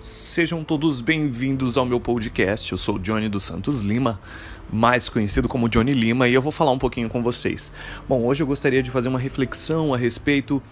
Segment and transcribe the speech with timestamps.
[0.00, 2.70] Sejam todos bem-vindos ao meu podcast.
[2.70, 4.20] Eu sou Johnny dos Santos Lima,
[4.72, 7.72] mais conhecido como Johnny Lima, e eu vou falar um pouquinho com vocês.
[8.08, 10.62] Bom, hoje eu gostaria de fazer uma reflexão a respeito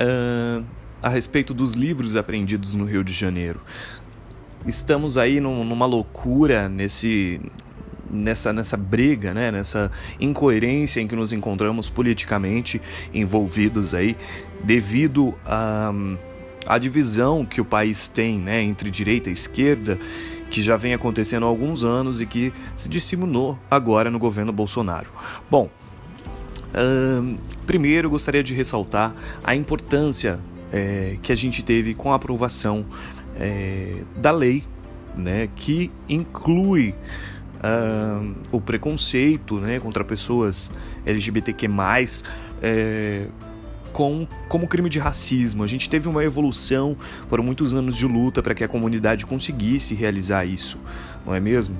[0.00, 0.64] uh,
[1.02, 3.60] a respeito dos livros apreendidos no Rio de Janeiro.
[4.64, 7.40] Estamos aí num, numa loucura nesse
[8.08, 9.90] nessa nessa briga, né, nessa
[10.20, 12.80] incoerência em que nos encontramos politicamente
[13.12, 14.16] envolvidos aí
[14.62, 15.92] devido a
[16.66, 19.98] a divisão que o país tem né, entre direita e esquerda,
[20.50, 25.08] que já vem acontecendo há alguns anos e que se disseminou agora no governo Bolsonaro.
[25.50, 25.70] Bom,
[26.74, 30.38] hum, primeiro gostaria de ressaltar a importância
[30.70, 32.84] é, que a gente teve com a aprovação
[33.36, 34.64] é, da lei
[35.16, 36.94] né, que inclui
[38.50, 40.72] o preconceito né, contra pessoas
[41.06, 41.68] LGBTQ+,
[42.60, 43.28] é,
[43.92, 45.62] com, como crime de racismo.
[45.62, 46.96] A gente teve uma evolução,
[47.28, 50.78] foram muitos anos de luta para que a comunidade conseguisse realizar isso,
[51.26, 51.76] não é mesmo?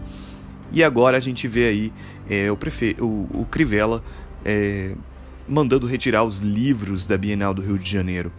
[0.72, 1.92] E agora a gente vê aí
[2.28, 2.96] é, o, prefe...
[2.98, 4.02] o, o Crivella
[4.44, 4.94] é,
[5.46, 8.33] mandando retirar os livros da Bienal do Rio de Janeiro.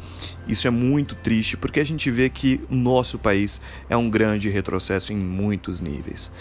[0.48, 4.50] Isso é muito triste porque a gente vê que o nosso país é um grande
[4.50, 6.32] retrocesso em muitos níveis.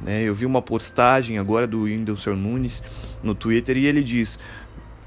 [0.00, 0.22] Né?
[0.22, 2.82] Eu vi uma postagem agora do Whindersson Nunes
[3.22, 4.38] no Twitter e ele diz: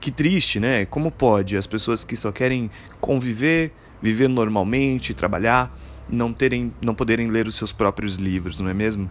[0.04, 0.86] que triste, né?
[0.86, 5.74] Como pode as pessoas que só querem conviver, viver normalmente, trabalhar,
[6.10, 9.10] não terem, não poderem ler os seus próprios livros, não é mesmo?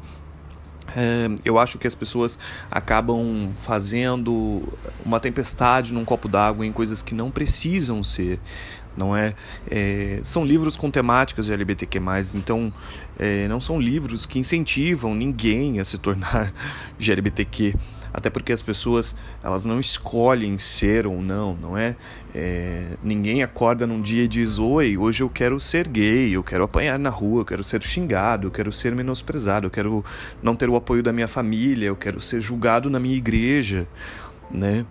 [0.95, 2.39] É, eu acho que as pessoas
[2.71, 4.63] acabam fazendo
[5.03, 8.39] uma tempestade num copo d'água em coisas que não precisam ser,
[8.95, 9.35] não é?
[9.71, 12.01] é são livros com temáticas de LGBTQ+,
[12.35, 12.71] então
[13.19, 16.53] é, não são livros que incentivam ninguém a se tornar
[17.01, 17.75] LGBTQ
[18.13, 21.97] até porque as pessoas elas não escolhem ser ou não, não é?
[22.35, 22.89] é?
[23.03, 26.99] Ninguém acorda num dia e diz: Oi, hoje eu quero ser gay, eu quero apanhar
[26.99, 30.05] na rua, eu quero ser xingado, eu quero ser menosprezado, eu quero
[30.43, 33.89] não ter o apoio da minha família, eu quero ser julgado na minha igreja,
[34.51, 34.85] né?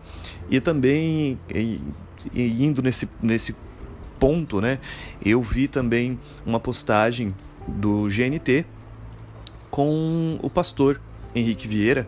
[0.50, 1.80] E também, e,
[2.34, 3.56] e indo nesse, nesse
[4.20, 4.80] ponto, né?
[5.24, 7.36] Eu vi também uma postagem
[7.68, 8.66] do GNT
[9.70, 11.00] com o pastor
[11.36, 12.08] Henrique Vieira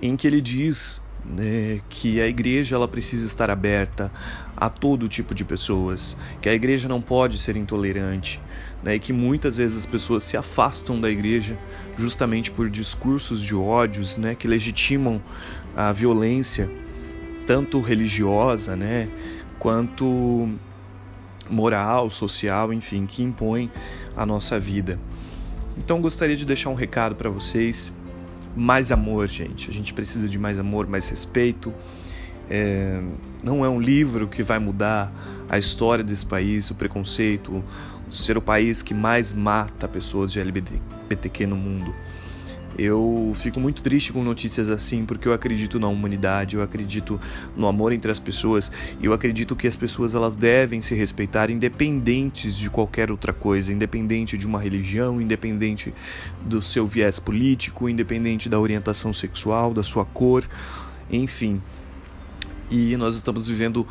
[0.00, 4.10] em que ele diz né, que a igreja ela precisa estar aberta
[4.56, 8.40] a todo tipo de pessoas, que a igreja não pode ser intolerante,
[8.82, 11.58] né, e que muitas vezes as pessoas se afastam da igreja
[11.96, 15.22] justamente por discursos de ódios né, que legitimam
[15.76, 16.70] a violência,
[17.46, 19.08] tanto religiosa né,
[19.58, 20.48] quanto
[21.48, 23.70] moral, social, enfim, que impõe
[24.16, 24.98] a nossa vida.
[25.76, 27.92] Então gostaria de deixar um recado para vocês
[28.56, 29.70] mais amor, gente.
[29.70, 31.72] A gente precisa de mais amor, mais respeito.
[32.48, 33.00] É,
[33.42, 35.12] não é um livro que vai mudar
[35.48, 37.62] a história desse país, o preconceito,
[38.10, 41.94] ser o país que mais mata pessoas de LGBTQ no mundo.
[42.78, 47.20] Eu fico muito triste com notícias assim porque eu acredito na humanidade, eu acredito
[47.56, 48.70] no amor entre as pessoas
[49.00, 53.72] e eu acredito que as pessoas elas devem se respeitar independentes de qualquer outra coisa,
[53.72, 55.92] independente de uma religião, independente
[56.46, 60.48] do seu viés político, independente da orientação sexual, da sua cor,
[61.10, 61.60] enfim.
[62.70, 63.86] E nós estamos vivendo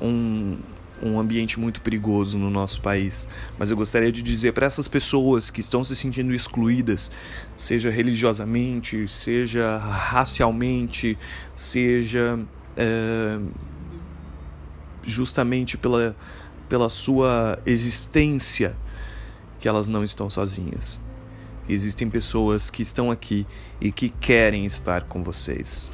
[0.00, 0.58] um,
[1.02, 3.28] um ambiente muito perigoso no nosso país.
[3.58, 7.10] Mas eu gostaria de dizer para essas pessoas que estão se sentindo excluídas,
[7.56, 11.18] seja religiosamente, seja racialmente,
[11.54, 12.38] seja
[12.76, 13.38] é,
[15.02, 16.16] justamente pela,
[16.68, 18.76] pela sua existência,
[19.60, 21.00] que elas não estão sozinhas.
[21.68, 23.46] Existem pessoas que estão aqui
[23.80, 25.90] e que querem estar com vocês.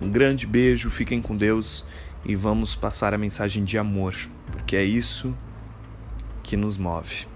[0.00, 1.84] Um grande beijo, fiquem com Deus
[2.24, 4.14] e vamos passar a mensagem de amor,
[4.50, 5.36] porque é isso
[6.42, 7.26] que nos move.